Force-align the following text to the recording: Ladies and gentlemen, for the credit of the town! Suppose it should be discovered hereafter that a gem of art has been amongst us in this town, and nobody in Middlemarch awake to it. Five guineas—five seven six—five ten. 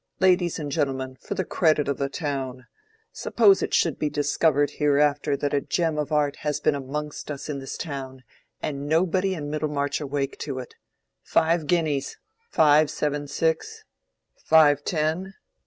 Ladies 0.19 0.57
and 0.57 0.71
gentlemen, 0.71 1.15
for 1.21 1.35
the 1.35 1.45
credit 1.45 1.87
of 1.87 1.99
the 1.99 2.09
town! 2.09 2.65
Suppose 3.11 3.61
it 3.61 3.71
should 3.71 3.99
be 3.99 4.09
discovered 4.09 4.71
hereafter 4.71 5.37
that 5.37 5.53
a 5.53 5.61
gem 5.61 5.99
of 5.99 6.11
art 6.11 6.37
has 6.37 6.59
been 6.59 6.73
amongst 6.73 7.29
us 7.29 7.49
in 7.49 7.59
this 7.59 7.77
town, 7.77 8.23
and 8.63 8.87
nobody 8.89 9.35
in 9.35 9.51
Middlemarch 9.51 10.01
awake 10.01 10.39
to 10.39 10.57
it. 10.57 10.73
Five 11.21 11.67
guineas—five 11.67 12.89
seven 12.89 13.27
six—five 13.27 14.83
ten. 14.83 15.35